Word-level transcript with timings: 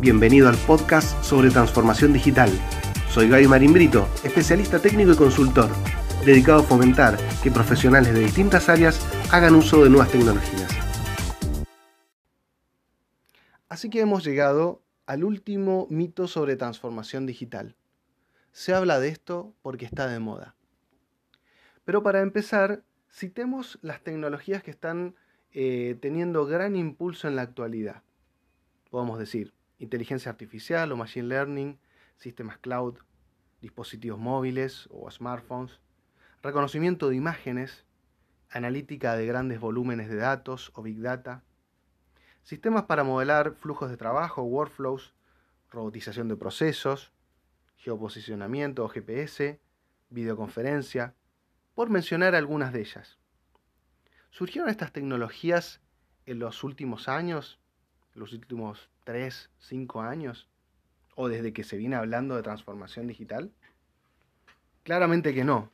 Bienvenido 0.00 0.48
al 0.48 0.56
podcast 0.58 1.24
sobre 1.24 1.50
transformación 1.50 2.12
digital. 2.12 2.48
Soy 3.10 3.28
Gaby 3.28 3.48
Marín 3.48 3.72
Brito, 3.72 4.06
especialista 4.22 4.80
técnico 4.80 5.10
y 5.10 5.16
consultor, 5.16 5.68
dedicado 6.24 6.60
a 6.60 6.62
fomentar 6.62 7.18
que 7.42 7.50
profesionales 7.50 8.14
de 8.14 8.20
distintas 8.20 8.68
áreas 8.68 9.00
hagan 9.32 9.56
uso 9.56 9.82
de 9.82 9.90
nuevas 9.90 10.12
tecnologías. 10.12 10.70
Así 13.68 13.90
que 13.90 13.98
hemos 13.98 14.22
llegado 14.22 14.82
al 15.06 15.24
último 15.24 15.88
mito 15.90 16.28
sobre 16.28 16.54
transformación 16.54 17.26
digital. 17.26 17.74
Se 18.52 18.74
habla 18.74 19.00
de 19.00 19.08
esto 19.08 19.52
porque 19.62 19.84
está 19.84 20.06
de 20.06 20.20
moda. 20.20 20.54
Pero 21.84 22.04
para 22.04 22.20
empezar, 22.20 22.84
citemos 23.10 23.80
las 23.82 24.00
tecnologías 24.04 24.62
que 24.62 24.70
están 24.70 25.16
eh, 25.50 25.98
teniendo 26.00 26.46
gran 26.46 26.76
impulso 26.76 27.26
en 27.26 27.34
la 27.34 27.42
actualidad. 27.42 28.04
Podemos 28.90 29.18
decir 29.18 29.57
inteligencia 29.78 30.30
artificial 30.30 30.90
o 30.92 30.96
machine 30.96 31.28
learning, 31.28 31.78
sistemas 32.16 32.58
cloud, 32.58 32.96
dispositivos 33.60 34.18
móviles 34.18 34.88
o 34.90 35.10
smartphones, 35.10 35.80
reconocimiento 36.42 37.08
de 37.08 37.16
imágenes, 37.16 37.84
analítica 38.50 39.16
de 39.16 39.26
grandes 39.26 39.60
volúmenes 39.60 40.08
de 40.08 40.16
datos 40.16 40.72
o 40.74 40.82
big 40.82 41.00
data, 41.00 41.42
sistemas 42.42 42.84
para 42.84 43.04
modelar 43.04 43.54
flujos 43.54 43.90
de 43.90 43.96
trabajo, 43.96 44.42
workflows, 44.42 45.14
robotización 45.70 46.28
de 46.28 46.36
procesos, 46.36 47.12
geoposicionamiento 47.76 48.84
o 48.84 48.88
GPS, 48.88 49.60
videoconferencia, 50.10 51.14
por 51.74 51.90
mencionar 51.90 52.34
algunas 52.34 52.72
de 52.72 52.80
ellas. 52.80 53.18
¿Surgieron 54.30 54.68
estas 54.68 54.92
tecnologías 54.92 55.80
en 56.26 56.38
los 56.38 56.64
últimos 56.64 57.08
años, 57.08 57.58
los 58.14 58.32
últimos 58.32 58.90
3, 59.08 59.48
5 59.60 60.02
años? 60.02 60.50
¿O 61.14 61.28
desde 61.30 61.54
que 61.54 61.64
se 61.64 61.78
viene 61.78 61.96
hablando 61.96 62.36
de 62.36 62.42
transformación 62.42 63.06
digital? 63.06 63.50
Claramente 64.82 65.32
que 65.32 65.44
no. 65.44 65.72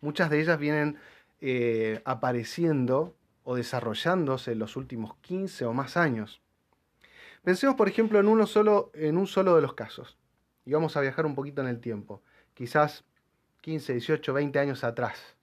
Muchas 0.00 0.30
de 0.30 0.40
ellas 0.40 0.56
vienen 0.56 0.96
eh, 1.40 2.00
apareciendo 2.04 3.16
o 3.42 3.56
desarrollándose 3.56 4.52
en 4.52 4.60
los 4.60 4.76
últimos 4.76 5.16
15 5.16 5.64
o 5.64 5.72
más 5.72 5.96
años. 5.96 6.40
Pensemos, 7.42 7.74
por 7.74 7.88
ejemplo, 7.88 8.20
en, 8.20 8.28
uno 8.28 8.46
solo, 8.46 8.92
en 8.94 9.18
un 9.18 9.26
solo 9.26 9.56
de 9.56 9.62
los 9.62 9.74
casos. 9.74 10.16
Y 10.64 10.72
vamos 10.72 10.96
a 10.96 11.00
viajar 11.00 11.26
un 11.26 11.34
poquito 11.34 11.62
en 11.62 11.66
el 11.66 11.80
tiempo. 11.80 12.22
Quizás 12.54 13.04
15, 13.62 13.94
18, 13.94 14.32
20 14.32 14.60
años 14.60 14.84
atrás. 14.84 15.36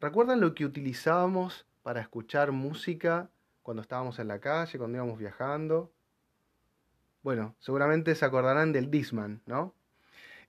¿Recuerdan 0.00 0.40
lo 0.40 0.52
que 0.56 0.64
utilizábamos 0.64 1.64
para 1.84 2.00
escuchar 2.00 2.50
música 2.50 3.30
cuando 3.62 3.82
estábamos 3.82 4.18
en 4.18 4.26
la 4.26 4.40
calle, 4.40 4.78
cuando 4.78 4.96
íbamos 4.96 5.16
viajando? 5.16 5.92
Bueno, 7.22 7.54
seguramente 7.58 8.14
se 8.14 8.24
acordarán 8.24 8.72
del 8.72 8.90
Disman, 8.90 9.42
¿no? 9.44 9.74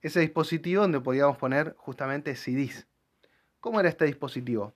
Ese 0.00 0.20
dispositivo 0.20 0.82
donde 0.82 1.00
podíamos 1.00 1.36
poner 1.36 1.74
justamente 1.76 2.34
CDs. 2.34 2.86
¿Cómo 3.60 3.78
era 3.78 3.90
este 3.90 4.06
dispositivo? 4.06 4.72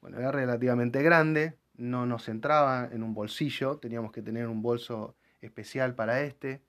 Bueno, 0.00 0.18
era 0.18 0.32
relativamente 0.32 1.02
grande, 1.02 1.58
no 1.76 2.06
nos 2.06 2.28
entraba 2.28 2.88
en 2.90 3.02
un 3.02 3.12
bolsillo, 3.12 3.76
teníamos 3.76 4.12
que 4.12 4.22
tener 4.22 4.48
un 4.48 4.62
bolso 4.62 5.14
especial 5.42 5.94
para 5.94 6.22
este. 6.22 6.62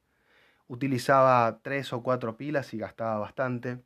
Utilizaba 0.67 1.59
tres 1.63 1.93
o 1.93 2.03
cuatro 2.03 2.35
pilas 2.35 2.73
y 2.73 2.77
gastaba 2.77 3.19
bastante. 3.19 3.79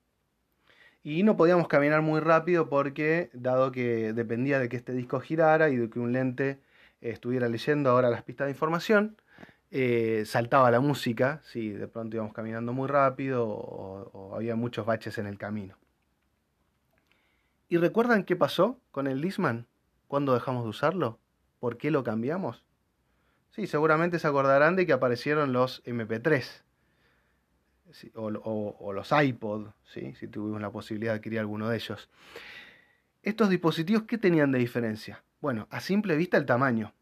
Y 1.04 1.22
no 1.22 1.38
podíamos 1.38 1.68
caminar 1.68 2.02
muy 2.02 2.20
rápido 2.22 2.70
porque, 2.70 3.30
dado 3.34 3.72
que 3.72 4.14
dependía 4.14 4.58
de 4.58 4.68
que 4.68 4.78
este 4.78 4.94
disco 4.94 5.20
girara 5.20 5.70
y 5.70 5.76
de 5.78 5.90
que 5.92 6.00
un 6.00 6.12
lente 6.12 6.60
estuviera 7.02 7.48
leyendo 7.50 7.92
ahora 7.92 8.10
las 8.10 8.24
pistas 8.24 8.48
de 8.48 8.52
información, 8.52 9.16
eh, 9.72 10.24
saltaba 10.26 10.70
la 10.70 10.80
música, 10.80 11.42
si 11.44 11.70
de 11.70 11.88
pronto 11.88 12.16
íbamos 12.16 12.34
caminando 12.34 12.74
muy 12.74 12.88
rápido 12.88 13.48
o 13.48 14.36
había 14.36 14.56
muchos 14.56 14.86
baches 14.86 15.18
en 15.18 15.28
el 15.28 15.38
camino. 15.38 15.78
¿Y 17.72 17.78
recuerdan 17.78 18.26
qué 18.26 18.36
pasó 18.36 18.82
con 18.92 19.08
el 19.08 19.22
Disman? 19.22 19.66
¿Cuándo 20.10 20.34
dejamos 20.34 20.66
de 20.66 20.70
usarlo? 20.72 21.20
¿Por 21.62 21.78
qué 21.78 21.90
lo 21.90 22.04
cambiamos? 22.04 22.66
Sí, 23.52 23.66
seguramente 23.66 24.20
se 24.20 24.28
acordarán 24.28 24.76
de 24.76 24.86
que 24.86 24.92
aparecieron 24.92 25.54
los 25.54 25.82
MP3 25.86 26.64
o, 28.16 28.92
los 28.92 29.12
iPod, 29.12 29.70
¿sí? 29.86 30.14
si 30.16 30.28
tuvimos 30.28 30.62
la 30.62 30.70
posibilidad 30.70 31.14
de 31.14 31.20
adquirir 31.20 31.40
alguno 31.40 31.70
de 31.70 31.78
ellos. 31.78 32.10
Estos 33.24 33.50
dispositivos, 33.50 34.04
¿qué 34.04 34.18
tenían 34.18 34.52
de 34.52 34.60
diferencia? 34.60 35.24
Bueno, 35.40 35.68
a 35.70 35.80
simple 35.80 36.18
vista 36.18 36.36
el 36.36 36.46
tamaño. 36.46 36.94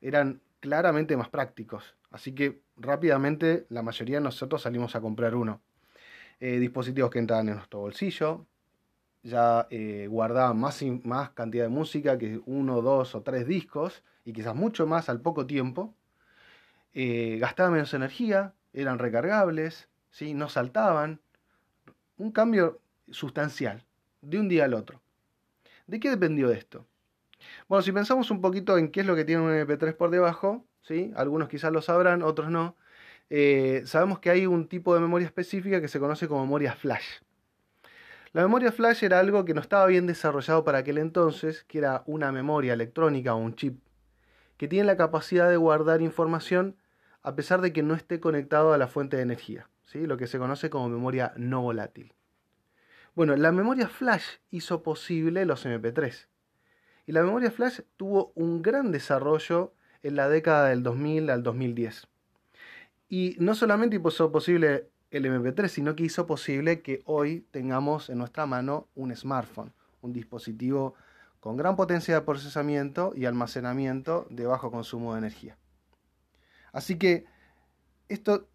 Eran 0.00 0.40
claramente 0.60 1.16
más 1.16 1.28
prácticos. 1.28 1.96
Así 2.10 2.34
que 2.34 2.62
rápidamente 2.76 3.66
la 3.68 3.82
mayoría 3.82 4.16
de 4.16 4.24
nosotros 4.24 4.62
salimos 4.62 4.96
a 4.96 5.00
comprar 5.00 5.34
uno. 5.34 5.60
Eh, 6.40 6.58
dispositivos 6.58 7.10
que 7.10 7.18
entraban 7.18 7.48
en 7.48 7.56
nuestro 7.56 7.80
bolsillo, 7.80 8.46
ya 9.22 9.66
eh, 9.70 10.06
guardaban 10.08 10.58
más, 10.58 10.82
más 11.02 11.30
cantidad 11.30 11.64
de 11.64 11.68
música 11.68 12.16
que 12.16 12.40
uno, 12.46 12.80
dos 12.80 13.14
o 13.14 13.22
tres 13.22 13.46
discos, 13.46 14.02
y 14.24 14.32
quizás 14.32 14.54
mucho 14.54 14.86
más 14.86 15.08
al 15.08 15.20
poco 15.20 15.46
tiempo. 15.46 15.94
Eh, 16.94 17.38
gastaban 17.40 17.72
menos 17.72 17.92
energía, 17.94 18.54
eran 18.72 18.98
recargables, 18.98 19.88
¿sí? 20.10 20.34
no 20.34 20.48
saltaban. 20.48 21.20
Un 22.16 22.32
cambio 22.32 22.80
sustancial, 23.10 23.84
de 24.22 24.38
un 24.38 24.48
día 24.48 24.64
al 24.64 24.74
otro. 24.74 25.00
¿De 25.86 26.00
qué 26.00 26.10
dependió 26.10 26.50
esto? 26.50 26.86
Bueno, 27.68 27.82
si 27.82 27.92
pensamos 27.92 28.30
un 28.30 28.40
poquito 28.40 28.78
en 28.78 28.90
qué 28.90 29.00
es 29.00 29.06
lo 29.06 29.16
que 29.16 29.24
tiene 29.24 29.42
un 29.42 29.50
MP3 29.50 29.96
por 29.96 30.10
debajo, 30.10 30.64
¿sí? 30.82 31.12
algunos 31.16 31.48
quizás 31.48 31.72
lo 31.72 31.82
sabrán, 31.82 32.22
otros 32.22 32.50
no. 32.50 32.76
Eh, 33.30 33.82
sabemos 33.84 34.20
que 34.20 34.30
hay 34.30 34.46
un 34.46 34.68
tipo 34.68 34.94
de 34.94 35.00
memoria 35.00 35.26
específica 35.26 35.80
que 35.80 35.88
se 35.88 36.00
conoce 36.00 36.28
como 36.28 36.42
memoria 36.42 36.74
flash. 36.74 37.20
La 38.32 38.42
memoria 38.42 38.72
flash 38.72 39.04
era 39.04 39.18
algo 39.20 39.44
que 39.44 39.54
no 39.54 39.60
estaba 39.60 39.86
bien 39.86 40.06
desarrollado 40.06 40.64
para 40.64 40.78
aquel 40.78 40.98
entonces, 40.98 41.64
que 41.64 41.78
era 41.78 42.02
una 42.06 42.30
memoria 42.30 42.74
electrónica 42.74 43.34
o 43.34 43.38
un 43.38 43.54
chip, 43.54 43.80
que 44.56 44.68
tiene 44.68 44.86
la 44.86 44.96
capacidad 44.96 45.48
de 45.48 45.56
guardar 45.56 46.02
información 46.02 46.76
a 47.22 47.34
pesar 47.34 47.60
de 47.60 47.72
que 47.72 47.82
no 47.82 47.94
esté 47.94 48.20
conectado 48.20 48.72
a 48.72 48.78
la 48.78 48.86
fuente 48.86 49.16
de 49.16 49.22
energía, 49.22 49.68
¿sí? 49.86 50.06
lo 50.06 50.16
que 50.16 50.26
se 50.26 50.38
conoce 50.38 50.70
como 50.70 50.88
memoria 50.88 51.32
no 51.36 51.62
volátil. 51.62 52.12
Bueno, 53.14 53.34
la 53.34 53.50
memoria 53.50 53.88
flash 53.88 54.24
hizo 54.50 54.82
posible 54.82 55.44
los 55.44 55.66
MP3. 55.66 56.28
Y 57.06 57.12
la 57.12 57.22
memoria 57.22 57.50
flash 57.50 57.80
tuvo 57.96 58.32
un 58.34 58.62
gran 58.62 58.92
desarrollo 58.92 59.74
en 60.02 60.16
la 60.16 60.28
década 60.28 60.68
del 60.68 60.82
2000 60.82 61.30
al 61.30 61.42
2010. 61.42 62.06
Y 63.08 63.36
no 63.38 63.54
solamente 63.54 63.96
hizo 63.96 64.32
posible 64.32 64.88
el 65.10 65.24
MP3, 65.24 65.68
sino 65.68 65.96
que 65.96 66.04
hizo 66.04 66.26
posible 66.26 66.82
que 66.82 67.02
hoy 67.04 67.46
tengamos 67.50 68.10
en 68.10 68.18
nuestra 68.18 68.46
mano 68.46 68.88
un 68.94 69.14
smartphone, 69.14 69.72
un 70.02 70.12
dispositivo 70.12 70.94
con 71.40 71.56
gran 71.56 71.76
potencia 71.76 72.14
de 72.14 72.20
procesamiento 72.22 73.12
y 73.14 73.24
almacenamiento 73.24 74.26
de 74.30 74.46
bajo 74.46 74.70
consumo 74.70 75.14
de 75.14 75.20
energía. 75.20 75.56
Así 76.72 76.98
que 76.98 77.24
esto 78.08 78.48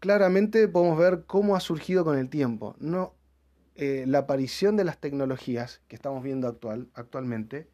claramente 0.00 0.66
podemos 0.68 0.98
ver 0.98 1.24
cómo 1.26 1.54
ha 1.54 1.60
surgido 1.60 2.04
con 2.04 2.18
el 2.18 2.28
tiempo. 2.28 2.76
No, 2.78 3.14
eh, 3.76 4.04
la 4.06 4.20
aparición 4.20 4.76
de 4.76 4.84
las 4.84 4.98
tecnologías 4.98 5.80
que 5.88 5.96
estamos 5.96 6.22
viendo 6.22 6.48
actual, 6.48 6.88
actualmente 6.94 7.68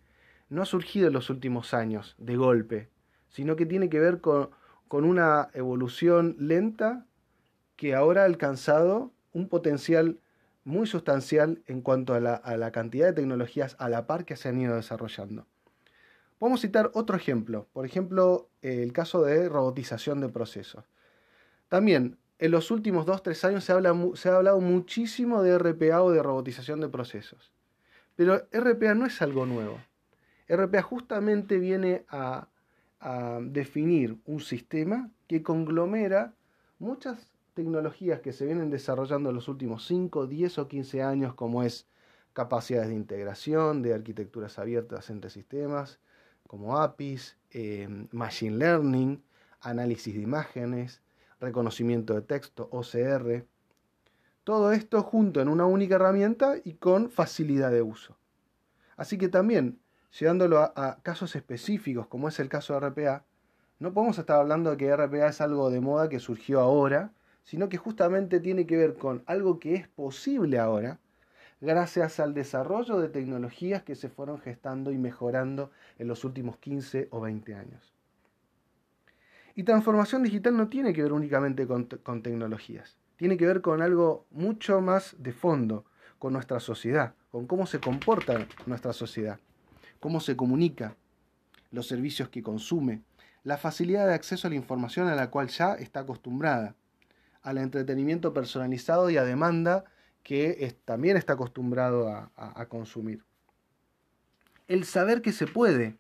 no 0.48 0.62
ha 0.62 0.66
surgido 0.66 1.08
en 1.08 1.12
los 1.12 1.30
últimos 1.30 1.74
años 1.74 2.16
de 2.18 2.36
golpe, 2.36 2.88
sino 3.30 3.56
que 3.56 3.66
tiene 3.66 3.88
que 3.88 4.00
ver 4.00 4.20
con, 4.20 4.50
con 4.88 5.04
una 5.04 5.48
evolución 5.54 6.36
lenta 6.38 7.06
que 7.76 7.94
ahora 7.94 8.22
ha 8.22 8.26
alcanzado 8.26 9.12
un 9.32 9.48
potencial 9.48 10.20
muy 10.64 10.86
sustancial 10.86 11.62
en 11.66 11.80
cuanto 11.80 12.14
a 12.14 12.20
la, 12.20 12.70
cantidad 12.72 13.06
de 13.06 13.12
tecnologías 13.12 13.76
a 13.78 13.88
la 13.88 14.06
par 14.06 14.24
que 14.24 14.36
se 14.36 14.48
han 14.48 14.60
ido 14.60 14.76
desarrollando. 14.76 15.46
Podemos 16.38 16.60
citar 16.60 16.90
otro 16.94 17.16
ejemplo, 17.16 17.68
por 17.72 17.86
ejemplo, 17.86 18.48
el 18.62 18.92
caso 18.92 19.22
de 19.22 19.48
robotización 19.48 20.20
de 20.20 20.28
procesos. 20.28 20.84
También, 21.68 22.18
en 22.38 22.50
los 22.50 22.70
últimos 22.70 23.06
2-3 23.06 23.48
años 23.48 23.64
se, 23.64 24.20
se 24.20 24.28
ha 24.28 24.36
hablado 24.36 24.60
muchísimo 24.60 25.42
de 25.42 25.58
RPA 25.58 26.02
o 26.02 26.10
de 26.10 26.22
robotización 26.22 26.80
de 26.80 26.88
procesos. 26.88 27.52
Pero 28.16 28.46
RPA 28.52 28.94
no 28.94 29.06
es 29.06 29.22
algo 29.22 29.46
nuevo. 29.46 29.78
RPA 30.48 30.82
justamente 30.82 31.58
viene 31.58 32.04
a, 32.08 32.48
a 33.00 33.40
definir 33.42 34.18
un 34.26 34.40
sistema 34.40 35.10
que 35.26 35.42
conglomera 35.42 36.34
muchas 36.78 37.30
tecnologías 37.54 38.20
que 38.20 38.32
se 38.32 38.46
vienen 38.46 38.70
desarrollando 38.70 39.30
en 39.30 39.36
los 39.36 39.48
últimos 39.48 39.86
5, 39.86 40.26
10 40.26 40.58
o 40.58 40.68
15 40.68 41.02
años, 41.02 41.34
como 41.34 41.62
es 41.62 41.86
capacidades 42.32 42.88
de 42.88 42.94
integración, 42.94 43.82
de 43.82 43.94
arquitecturas 43.94 44.58
abiertas 44.58 45.10
entre 45.10 45.30
sistemas, 45.30 45.98
como 46.46 46.78
APIs, 46.78 47.36
em, 47.50 48.08
Machine 48.12 48.56
Learning, 48.56 49.22
análisis 49.60 50.14
de 50.14 50.20
imágenes, 50.20 51.02
reconocimiento 51.40 52.14
de 52.14 52.22
texto, 52.22 52.68
OCR. 52.70 53.46
Todo 54.44 54.72
esto 54.72 55.02
junto 55.02 55.40
en 55.40 55.48
una 55.48 55.66
única 55.66 55.96
herramienta 55.96 56.56
y 56.62 56.74
con 56.74 57.10
facilidad 57.10 57.70
de 57.70 57.82
uso. 57.82 58.16
Así 58.96 59.16
que 59.18 59.28
también, 59.28 59.78
llevándolo 60.18 60.58
a, 60.58 60.72
a 60.74 61.02
casos 61.02 61.36
específicos, 61.36 62.06
como 62.06 62.28
es 62.28 62.40
el 62.40 62.48
caso 62.48 62.74
de 62.74 62.88
RPA, 62.88 63.24
No 63.78 63.94
podemos 63.94 64.18
estar 64.18 64.38
hablando 64.38 64.70
de 64.70 64.76
que 64.76 64.94
RPA 64.94 65.28
es 65.28 65.40
algo 65.40 65.70
de 65.70 65.80
moda 65.80 66.08
que 66.08 66.18
surgió 66.18 66.60
ahora, 66.60 67.12
sino 67.44 67.68
que 67.68 67.78
justamente 67.78 68.40
tiene 68.40 68.66
que 68.66 68.76
ver 68.76 68.94
con 68.94 69.22
algo 69.26 69.58
que 69.58 69.74
es 69.74 69.88
posible 69.88 70.58
ahora, 70.58 70.98
gracias 71.60 72.20
al 72.20 72.34
desarrollo 72.34 72.98
de 72.98 73.08
tecnologías 73.08 73.82
que 73.82 73.94
se 73.94 74.08
fueron 74.08 74.38
gestando 74.38 74.92
y 74.92 74.98
mejorando 74.98 75.70
en 75.98 76.08
los 76.08 76.24
últimos 76.24 76.56
15 76.58 77.08
o 77.10 77.20
20 77.20 77.54
años. 77.54 77.94
Y 79.54 79.64
transformación 79.64 80.22
digital 80.22 80.56
no 80.56 80.68
tiene 80.68 80.92
que 80.92 81.02
ver 81.02 81.12
únicamente 81.12 81.66
con, 81.66 81.84
con, 81.84 82.22
tecnologías, 82.22 82.96
tiene 83.16 83.36
que 83.36 83.46
ver 83.46 83.60
con 83.60 83.82
algo 83.82 84.26
mucho 84.30 84.80
más 84.80 85.16
de 85.18 85.32
fondo, 85.32 85.84
con 86.18 86.32
nuestra 86.32 86.60
sociedad, 86.60 87.14
con 87.30 87.46
cómo 87.46 87.66
se 87.66 87.80
comporta 87.80 88.46
nuestra 88.66 88.92
sociedad, 88.92 89.38
cómo 90.00 90.20
se 90.20 90.36
comunica, 90.36 90.96
los 91.70 91.86
servicios 91.86 92.28
que 92.28 92.42
consume, 92.42 93.02
la 93.44 93.56
facilidad 93.56 94.06
de 94.06 94.14
acceso 94.14 94.46
a 94.46 94.50
la 94.50 94.56
información 94.56 95.08
a 95.08 95.14
la 95.14 95.30
cual 95.30 95.48
ya 95.48 95.74
está 95.74 96.00
acostumbrada, 96.00 96.74
al 97.42 97.58
entretenimiento 97.58 98.34
personalizado 98.34 99.08
y 99.10 99.16
a 99.16 99.24
demanda 99.24 99.84
que 100.22 100.76
también 100.84 101.16
está 101.16 101.34
acostumbrado 101.34 102.30
a, 102.36 102.66
consumir. 102.66 103.24
El 104.68 104.84
saber 104.84 105.22
que 105.22 105.32
se 105.32 105.46
puede, 105.46 105.96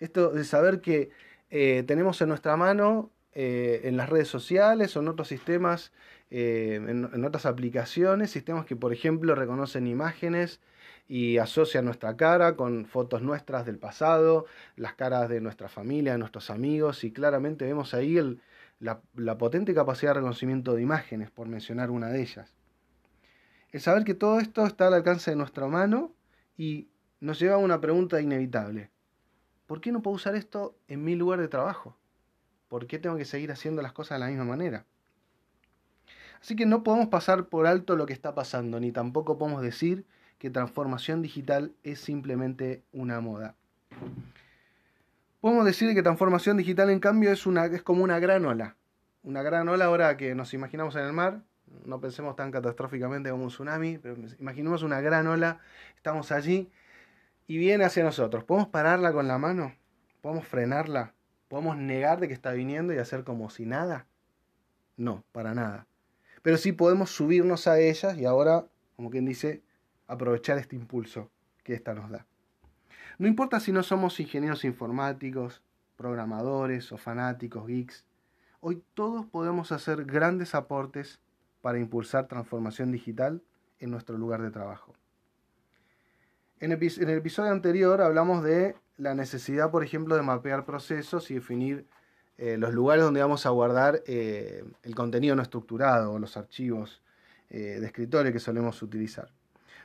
esto 0.00 0.30
de 0.30 0.44
saber 0.44 0.80
que 0.80 1.10
eh, 1.50 1.84
tenemos 1.86 2.20
en 2.20 2.28
nuestra 2.28 2.56
mano, 2.56 3.10
eh, 3.34 3.82
en 3.84 3.96
las 3.96 4.10
redes 4.10 4.28
sociales 4.28 4.96
o 4.96 5.00
en 5.00 5.08
otros 5.08 5.28
sistemas, 5.28 5.92
eh, 6.34 6.76
en, 6.76 7.24
otras 7.26 7.44
aplicaciones, 7.44 8.30
sistemas 8.30 8.64
que 8.64 8.74
por 8.74 8.94
ejemplo 8.94 9.34
reconocen 9.34 9.86
imágenes 9.86 10.60
y 11.06 11.36
asocian 11.36 11.84
nuestra 11.84 12.16
cara 12.16 12.56
con 12.56 12.86
fotos 12.86 13.20
nuestras 13.20 13.66
del 13.66 13.76
pasado, 13.76 14.46
las 14.76 14.94
caras 14.94 15.28
de 15.28 15.42
nuestra 15.42 15.68
familia, 15.68 16.12
de 16.12 16.18
nuestros 16.18 16.48
amigos, 16.48 17.04
y 17.04 17.12
claramente 17.12 17.66
vemos 17.66 17.92
ahí 17.92 18.18
la, 18.80 19.02
potente 19.36 19.74
capacidad 19.74 20.12
de 20.12 20.20
reconocimiento 20.20 20.74
de 20.74 20.80
imágenes, 20.80 21.30
por 21.30 21.48
mencionar 21.48 21.90
una 21.90 22.08
de 22.08 22.22
ellas. 22.22 22.56
El 23.70 23.82
saber 23.82 24.04
que 24.04 24.14
todo 24.14 24.40
esto 24.40 24.64
está 24.64 24.86
al 24.86 24.94
alcance 24.94 25.32
de 25.32 25.36
nuestra 25.36 25.66
mano 25.66 26.14
y 26.56 26.88
nos 27.20 27.38
lleva 27.40 27.56
a 27.56 27.58
una 27.58 27.78
pregunta 27.78 28.22
inevitable. 28.22 28.90
¿Por 29.66 29.82
qué 29.82 29.92
no 29.92 30.00
puedo 30.00 30.14
usar 30.14 30.34
esto 30.34 30.78
en 30.88 31.04
mi 31.04 31.14
lugar 31.14 31.42
de 31.42 31.48
trabajo? 31.48 31.94
¿Por 32.68 32.86
qué 32.86 32.98
tengo 32.98 33.18
que 33.18 33.26
seguir 33.26 33.52
haciendo 33.52 33.82
las 33.82 33.92
cosas 33.92 34.16
de 34.16 34.20
la 34.20 34.30
misma 34.30 34.44
manera? 34.44 34.86
Así 36.42 36.56
que 36.56 36.66
no 36.66 36.82
podemos 36.82 37.06
pasar 37.06 37.46
por 37.46 37.68
alto 37.68 37.94
lo 37.94 38.04
que 38.04 38.12
está 38.12 38.34
pasando, 38.34 38.80
ni 38.80 38.90
tampoco 38.90 39.38
podemos 39.38 39.62
decir 39.62 40.04
que 40.40 40.50
transformación 40.50 41.22
digital 41.22 41.72
es 41.84 42.00
simplemente 42.00 42.82
una 42.92 43.20
moda. 43.20 43.54
Podemos 45.40 45.64
decir 45.64 45.94
que 45.94 46.02
transformación 46.02 46.56
digital, 46.56 46.90
en 46.90 46.98
cambio, 46.98 47.30
es, 47.30 47.46
una, 47.46 47.66
es 47.66 47.82
como 47.82 48.02
una 48.02 48.18
gran 48.18 48.44
ola. 48.44 48.74
Una 49.22 49.42
gran 49.42 49.68
ola 49.68 49.84
ahora 49.84 50.16
que 50.16 50.34
nos 50.34 50.52
imaginamos 50.52 50.96
en 50.96 51.02
el 51.02 51.12
mar. 51.12 51.42
No 51.84 52.00
pensemos 52.00 52.34
tan 52.34 52.50
catastróficamente 52.50 53.30
como 53.30 53.44
un 53.44 53.50
tsunami, 53.50 53.98
pero 53.98 54.16
imaginemos 54.40 54.82
una 54.82 55.00
gran 55.00 55.28
ola. 55.28 55.60
Estamos 55.94 56.32
allí 56.32 56.72
y 57.46 57.56
viene 57.56 57.84
hacia 57.84 58.02
nosotros. 58.02 58.42
¿Podemos 58.42 58.68
pararla 58.68 59.12
con 59.12 59.28
la 59.28 59.38
mano? 59.38 59.76
¿Podemos 60.20 60.44
frenarla? 60.44 61.14
¿Podemos 61.46 61.76
negar 61.76 62.18
de 62.18 62.26
que 62.26 62.34
está 62.34 62.50
viniendo 62.50 62.92
y 62.92 62.98
hacer 62.98 63.22
como 63.22 63.48
si 63.48 63.64
nada? 63.64 64.06
No, 64.96 65.22
para 65.30 65.54
nada. 65.54 65.86
Pero 66.42 66.56
sí 66.56 66.72
podemos 66.72 67.10
subirnos 67.10 67.66
a 67.66 67.78
ella 67.78 68.14
y 68.14 68.24
ahora, 68.24 68.66
como 68.96 69.10
quien 69.10 69.24
dice, 69.24 69.62
aprovechar 70.06 70.58
este 70.58 70.76
impulso 70.76 71.30
que 71.62 71.74
ésta 71.74 71.94
nos 71.94 72.10
da. 72.10 72.26
No 73.18 73.28
importa 73.28 73.60
si 73.60 73.72
no 73.72 73.82
somos 73.82 74.18
ingenieros 74.20 74.64
informáticos, 74.64 75.62
programadores 75.96 76.90
o 76.92 76.98
fanáticos, 76.98 77.66
geeks, 77.66 78.06
hoy 78.60 78.82
todos 78.94 79.26
podemos 79.26 79.70
hacer 79.72 80.04
grandes 80.04 80.54
aportes 80.54 81.20
para 81.60 81.78
impulsar 81.78 82.26
transformación 82.26 82.90
digital 82.90 83.42
en 83.78 83.90
nuestro 83.90 84.18
lugar 84.18 84.42
de 84.42 84.50
trabajo. 84.50 84.94
En 86.60 86.70
el, 86.70 86.80
episodio 86.80 87.50
anterior 87.50 88.00
hablamos 88.00 88.44
de 88.44 88.76
la 88.96 89.14
necesidad, 89.14 89.70
por 89.70 89.82
ejemplo, 89.82 90.14
de 90.14 90.22
mapear 90.22 90.64
procesos 90.64 91.30
y 91.30 91.34
definir 91.34 91.86
eh, 92.38 92.56
los 92.56 92.72
lugares 92.74 93.04
donde 93.04 93.20
vamos 93.20 93.46
a 93.46 93.50
guardar 93.50 94.02
eh, 94.06 94.64
el 94.82 94.94
contenido 94.94 95.36
no 95.36 95.42
estructurado 95.42 96.12
o 96.12 96.18
los 96.18 96.36
archivos 96.36 97.02
eh, 97.50 97.78
de 97.80 97.86
escritorio 97.86 98.32
que 98.32 98.40
solemos 98.40 98.82
utilizar. 98.82 99.30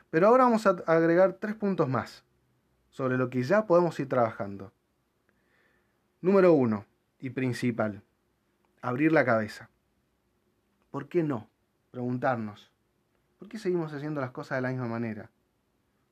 Pero 0.09 0.27
ahora 0.27 0.45
vamos 0.45 0.65
a 0.65 0.71
agregar 0.88 1.33
tres 1.33 1.55
puntos 1.55 1.89
más 1.89 2.23
sobre 2.89 3.17
lo 3.17 3.29
que 3.29 3.44
ya 3.44 3.65
podemos 3.65 3.99
ir 3.99 4.07
trabajando. 4.07 4.71
Número 6.21 6.53
uno, 6.53 6.85
y 7.19 7.31
principal, 7.31 8.03
abrir 8.81 9.11
la 9.11 9.25
cabeza. 9.25 9.69
¿Por 10.91 11.09
qué 11.09 11.23
no? 11.23 11.49
Preguntarnos, 11.91 12.71
¿por 13.39 13.47
qué 13.47 13.59
seguimos 13.59 13.94
haciendo 13.94 14.21
las 14.21 14.31
cosas 14.31 14.57
de 14.57 14.61
la 14.61 14.69
misma 14.69 14.88
manera? 14.88 15.29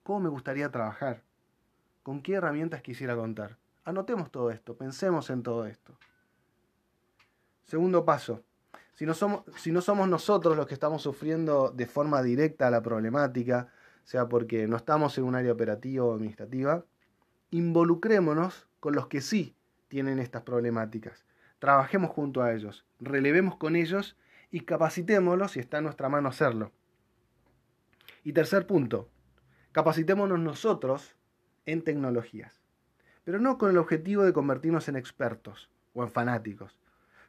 ¿Cómo 0.04 0.20
me 0.20 0.30
gustaría 0.30 0.72
trabajar? 0.72 1.24
¿Con 2.04 2.22
qué 2.22 2.34
herramientas 2.34 2.82
quisiera 2.82 3.16
contar? 3.16 3.58
Anotemos 3.84 4.32
todo 4.32 4.52
esto, 4.52 4.76
pensemos 4.76 5.30
en 5.30 5.42
todo 5.42 5.66
esto. 5.66 5.98
Segundo 7.66 8.06
paso, 8.06 8.44
si 8.94 9.06
no, 9.06 9.14
somos, 9.14 10.08
nosotros 10.08 10.56
los 10.56 10.68
que 10.68 10.74
estamos 10.74 11.02
sufriendo 11.02 11.70
de 11.72 11.86
forma 11.86 12.24
directa 12.24 12.70
la 12.70 12.82
problemática, 12.82 13.68
sea 14.06 14.30
porque 14.30 14.68
no 14.68 14.78
estamos 14.78 15.18
en 15.18 15.26
un 15.26 15.36
área 15.36 15.52
operativa 15.52 16.06
o 16.06 16.14
administrativa, 16.14 16.86
involucrémonos 17.52 18.68
con 18.80 18.96
los 18.96 19.08
que 19.08 19.20
sí 19.20 19.56
tienen 19.90 20.20
estas 20.20 20.44
problemáticas. 20.44 21.26
Trabajemos 21.60 22.12
junto 22.12 22.42
a 22.42 22.54
ellos, 22.54 22.86
relevemos 23.00 23.58
con 23.58 23.76
ellos 23.76 24.16
y 24.50 24.62
capacitémoslos 24.62 25.52
si 25.52 25.60
está 25.60 25.80
en 25.80 25.86
nuestra 25.86 26.08
mano 26.08 26.30
hacerlo. 26.30 26.72
Y 28.24 28.32
tercer 28.32 28.66
punto, 28.66 29.10
capacitémonos 29.74 30.40
nosotros 30.40 31.16
en 31.66 31.82
tecnologías, 31.84 32.62
pero 33.26 33.40
no 33.40 33.58
con 33.58 33.72
el 33.72 33.78
objetivo 33.78 34.24
de 34.24 34.34
convertirnos 34.34 34.88
en 34.88 34.96
expertos 34.96 35.70
o 35.94 36.04
en 36.04 36.12
fanáticos, 36.12 36.78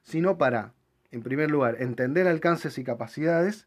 sino 0.07 0.39
para, 0.39 0.73
en 1.11 1.23
primer 1.23 1.51
lugar, 1.51 1.83
entender 1.83 2.29
alcances 2.29 2.79
y 2.79 2.85
capacidades, 2.85 3.67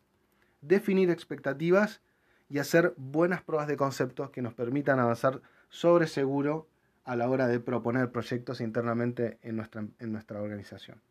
definir 0.61 1.09
expectativas 1.09 2.01
y 2.47 2.59
hacer 2.59 2.93
buenas 2.95 3.43
pruebas 3.43 3.67
de 3.67 3.75
conceptos 3.75 4.29
que 4.31 4.41
nos 4.41 4.53
permitan 4.53 4.99
avanzar 4.99 5.41
sobre 5.67 6.07
seguro 6.07 6.67
a 7.03 7.17
la 7.17 7.29
hora 7.29 7.47
de 7.47 7.59
proponer 7.59 8.11
proyectos 8.11 8.61
internamente 8.61 9.37
en 9.41 9.57
nuestra, 9.57 9.85
en 9.99 10.11
nuestra 10.13 10.41
organización. 10.41 11.01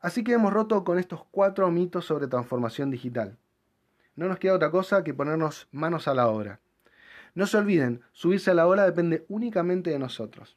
Así 0.00 0.24
que 0.24 0.32
hemos 0.32 0.52
roto 0.52 0.82
con 0.82 0.98
estos 0.98 1.24
cuatro 1.30 1.70
mitos 1.70 2.04
sobre 2.04 2.26
transformación 2.26 2.90
digital. 2.90 3.38
No 4.16 4.26
nos 4.26 4.40
queda 4.40 4.54
otra 4.54 4.72
cosa 4.72 5.04
que 5.04 5.14
ponernos 5.14 5.68
manos 5.70 6.08
a 6.08 6.14
la 6.14 6.28
obra. 6.28 6.60
No 7.34 7.46
se 7.46 7.56
olviden, 7.56 8.02
subirse 8.10 8.50
a 8.50 8.54
la 8.54 8.66
ola 8.66 8.84
depende 8.84 9.24
únicamente 9.28 9.90
de 9.90 10.00
nosotros. 10.00 10.56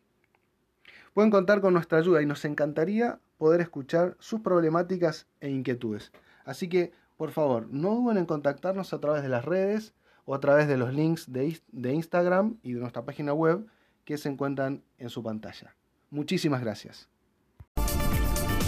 Pueden 1.13 1.31
contar 1.31 1.61
con 1.61 1.73
nuestra 1.73 1.97
ayuda 1.97 2.21
y 2.21 2.25
nos 2.25 2.45
encantaría 2.45 3.19
poder 3.37 3.61
escuchar 3.61 4.15
sus 4.19 4.41
problemáticas 4.41 5.27
e 5.39 5.49
inquietudes. 5.49 6.11
Así 6.45 6.69
que 6.69 6.93
por 7.21 7.29
favor, 7.29 7.67
no 7.69 7.93
duden 7.93 8.17
en 8.17 8.25
contactarnos 8.25 8.93
a 8.93 8.99
través 8.99 9.21
de 9.21 9.29
las 9.29 9.45
redes 9.45 9.93
o 10.25 10.33
a 10.33 10.39
través 10.39 10.67
de 10.67 10.75
los 10.75 10.91
links 10.91 11.31
de, 11.31 11.55
Instagram 11.93 12.57
y 12.63 12.73
de 12.73 12.79
nuestra 12.79 13.05
página 13.05 13.31
web 13.31 13.67
que 14.05 14.17
se 14.17 14.27
encuentran 14.27 14.81
en 14.97 15.11
su 15.11 15.21
pantalla. 15.21 15.75
Muchísimas 16.09 16.61
gracias. 16.61 17.09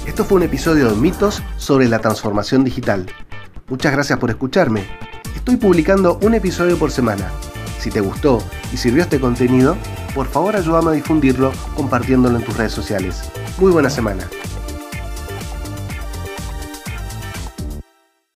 Esto 0.06 0.24
fue 0.24 0.38
un 0.38 0.44
episodio 0.44 0.88
de 0.88 0.96
Mitos 0.98 1.42
sobre 1.58 1.90
la 1.90 1.98
transformación 1.98 2.64
digital. 2.64 3.08
Muchas 3.68 3.92
gracias 3.92 4.20
por 4.20 4.30
escucharme. 4.30 4.86
Estoy 5.36 5.56
publicando 5.58 6.20
un 6.22 6.36
episodio 6.36 6.78
por 6.78 6.92
semana. 6.92 7.32
Si 7.80 7.90
te 7.90 8.02
gustó 8.02 8.38
y 8.72 8.78
sirvió 8.78 9.02
este 9.02 9.20
contenido, 9.20 9.76
por 10.14 10.28
favor 10.28 10.56
ayúdame 10.56 10.90
a 10.92 10.94
difundirlo 10.94 11.52
compartiéndolo 11.76 12.38
en 12.38 12.46
tus 12.46 12.58
redes 12.58 12.74
sociales. 12.74 13.32
Muy 13.58 13.72
buena 13.72 13.90
semana. 13.90 14.30